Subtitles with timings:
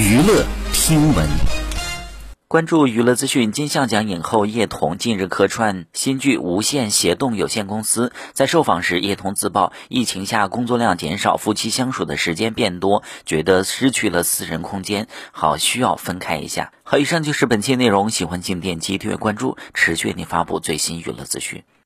[0.00, 1.28] 娱乐听闻，
[2.48, 3.52] 关注娱乐资讯。
[3.52, 16.72] 金像奖影后叶童近日客串新剧《无限协动有限公司》，在受访时，叶童自曝疫情下工作量减少，夫妻相处的时间变多，觉得失去了私人空间，好需要分开一下。
[16.82, 21.62] 好，以上就是本期内容，喜欢请点击订阅关注，持续为您发布最新娱乐资讯。